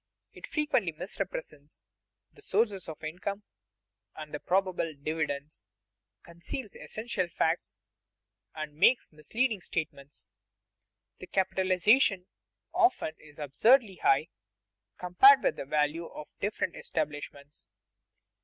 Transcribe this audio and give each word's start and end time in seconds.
It 0.33 0.47
frequently 0.47 0.93
misrepresents 0.93 1.83
the 2.33 2.41
sources 2.41 2.89
of 2.89 3.03
income 3.03 3.43
and 4.15 4.33
the 4.33 4.39
probable 4.39 4.95
dividends, 4.95 5.67
conceals 6.23 6.75
essential 6.75 7.27
facts, 7.27 7.77
and 8.55 8.73
makes 8.73 9.11
misleading 9.13 9.61
statements. 9.61 10.27
The 11.19 11.27
capitalization 11.27 12.25
often 12.73 13.13
is 13.19 13.37
absurdly 13.37 13.97
high, 13.97 14.29
compared 14.97 15.43
with 15.43 15.55
the 15.57 15.65
value 15.65 16.07
of 16.07 16.29
the 16.31 16.39
different 16.47 16.75
establishments. 16.75 17.69